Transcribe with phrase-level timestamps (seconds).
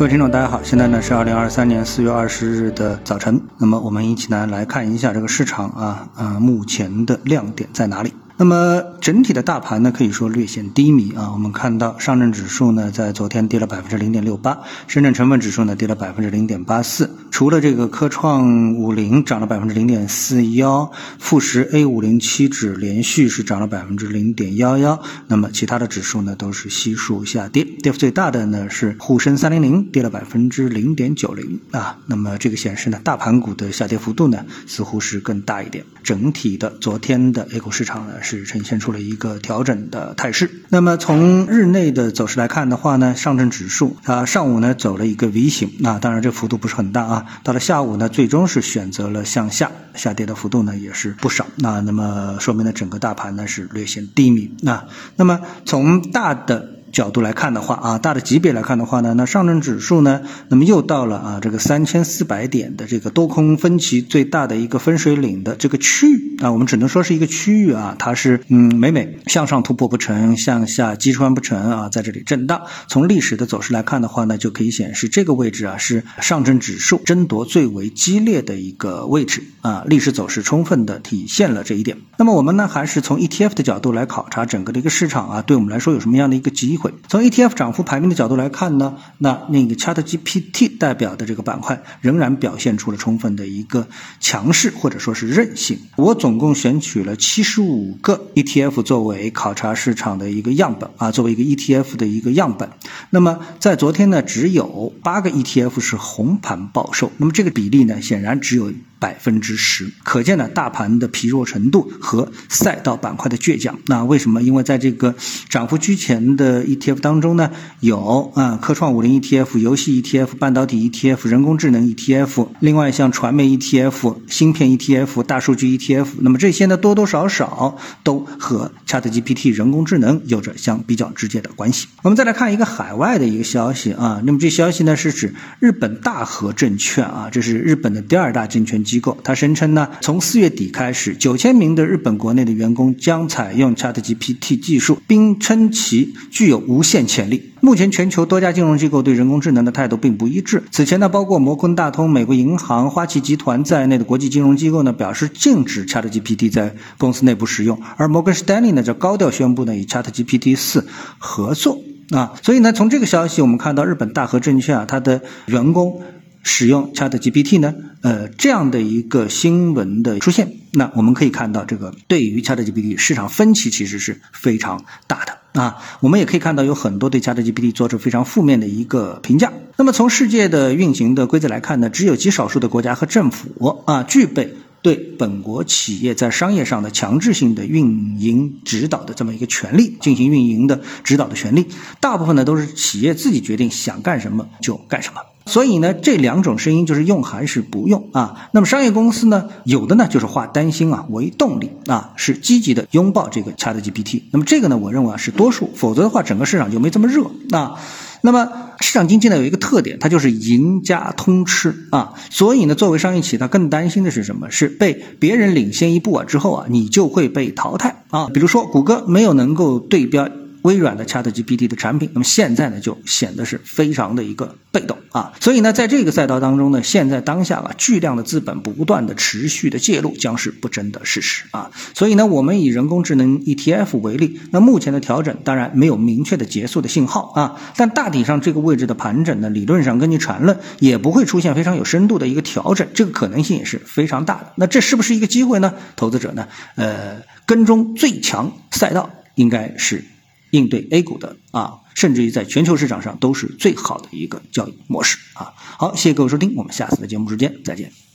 [0.00, 8.14] 各位听众，大家好，现在呢是二零二三年四月二十日的早晨，那么我们一起呢来看一下这个市场啊，呃，目前的亮点在哪里？
[8.40, 11.30] 那么整体的大盘呢，可以说略显低迷啊。
[11.30, 17.10] 我们看到上证指数呢，在昨天跌了百分之零点六八，深圳成分指数呢跌了百分之零点八四。
[17.30, 25.02] 除了这个科创五零涨了百分之零点四幺，富时 A 五零七指连续是涨了百分之零点幺幺。
[25.26, 31.98] 那么其他的指数呢，都是悉数下跌，跌幅最大的呢是沪深三零零跌了百分之零点九零啊。
[32.06, 35.84] 那么这个显示呢，大盘股的下跌幅度呢，似乎是更大一点。
[36.02, 38.50] 整体的昨天的 A 股市场呢是。
[38.50, 40.50] 呈现出了一个调整的态势。
[40.70, 47.26] 那么从日内的走势来看的话呢，上证指数啊上午呢走了一个 V 型，那当然这幅度不是很大啊。
[47.44, 51.46] 到了下午呢，最终是选择了向下，下跌的幅度呢也是不少。
[51.56, 54.50] 那那么说明呢，整个大盘呢是略显低迷。
[54.62, 54.84] 那
[55.14, 56.79] 那么从大的。
[56.92, 72.62] 角度来看的话啊，大的级别来看的话呢，那上证指数呢，那么又到了啊这个三千四百点的这个多空分歧最大的一个分水岭的这个区域啊，我们只能说是一个区域啊，它是嗯每每向上突破不成，向下击穿不成啊，在这里震荡。
[72.88, 81.98] 从历史的走势来看的话呢，就可以显示这个位置啊是上证指数争夺最为激烈的一个位置啊，历史走势充分的体现了这一点。
[82.16, 86.92] 那么我们呢，还是从 ETF 的角度来考察整个的一个市场啊，对我们来说有什么样的一个机会？
[87.08, 93.86] 从 ETF 涨幅排名的角度来看呢，那那个 ChatGPT 代表的这个板块仍然表现出了充分的一个
[94.18, 95.78] 强势或者说是韧性。
[95.96, 102.70] 我总共选取了七十五个 ETF 作为考察市场的一个样本啊，作为一个 ETF 的一个样本。
[103.10, 108.72] 那么在昨天呢，只有八个 ETF 是红盘报收，那么这个比例呢，显然只有。
[109.00, 113.76] 百分之十，可见呢大盘的疲弱程度和赛道板块的倔强。
[113.86, 114.42] 那为什么？
[114.42, 115.14] 因为在这个
[115.48, 126.06] 涨幅居前的 ETF 当中呢，有啊科创五零 ETF、游戏 ETF、半导体 ETF、人工智能 ETF，另外像传媒 ETF、芯片 ETF、大数据 ETF。
[126.18, 131.88] 那么这些呢多多少少都和 ChatGPT 人工智能有着相比较直接的关系。
[132.02, 138.84] 我们再来看一个海外的一个消息啊，那么这消息呢是指日本大和证券啊，这是日本的第二大证券。
[138.90, 147.52] 机构，他声称呢，从四月底开始，九千名的日本国内的员工将采用 ChatGPT 技术，并称其具有无限潜力。
[147.60, 150.62] 目前，全球多家金融机构对人工智能的态度并不一致。
[150.72, 160.86] 此前呢，包括摩根大通、美国银行、花旗集团在内的国际金融机构呢，表示禁止 ChatGPT 在公司内部使用，而摩根士丹利呢，则高调宣布呢，与 ChatGPT 四
[161.18, 161.78] 合作
[162.10, 162.32] 啊。
[162.42, 166.00] 所以呢，从这个消息我们看到，日本大和证券啊，它的员工。
[166.42, 167.74] 使用 ChatGPT 呢？
[168.02, 175.76] 呃，这样的一个新闻的出现，那我们可以看到，这个对于 ChatGPT 市场分歧其实是非常大的啊。
[176.00, 179.52] 我们也可以看到，有很多对 ChatGPT 做出非常负面的一个评价。
[179.76, 191.66] 那么从世界的运行的规则来看呢，只有极少数的国家和政府啊，具备对本国企业在商业上的强制性的运营指导的这么一个权利，进行运营的指导的权利。
[192.00, 195.20] 大部分呢都是企业自己决定想干什么就干什么。
[195.46, 198.48] 所以呢，这两种声音就是用还是不用啊？
[198.52, 204.22] 那么商业公司呢，有的呢就是化担心啊为动力啊，是积极的拥抱这个 ChatGPT。
[204.30, 207.80] 那么这个呢，我认为啊是多数，否则的话整个市场就没这么热啊。
[208.22, 208.48] 那么
[208.80, 212.12] 市场经济呢有一个特点，它就是赢家通吃啊。
[212.28, 214.50] 所以呢，作为商业企业，它更担心的是什么？
[214.50, 218.28] 是被别人领先一步啊之后啊，你就会被淘汰啊。
[218.32, 220.28] 比如说谷歌没有能够对标。
[220.62, 244.52] 微软的 ChatGPT 的产品，那么现在呢就显得是非常的一个被动啊，所以呢在这个赛道当中呢，现在当下啊巨量的资本不断的持续的介入将是不争的事实啊，所以呢我们以人工智能 ETF 为例，那目前的调整当然没有明确的结束的信号啊，但大体上这个位置的盘整呢，理论上根据传论也不会出现非常有深度的一个调整，这个可能性也是非常大的。
[244.56, 245.74] 那这是不是一个机会呢？
[245.96, 246.46] 投资者呢，
[246.76, 250.04] 呃，跟踪最强赛道应该是。
[250.50, 255.52] 应对 A 股的啊，甚至于在全球市场上都是最好的一个交易模式啊。
[255.56, 258.09] 好，谢谢各位收听，我们下次的节目时间再见。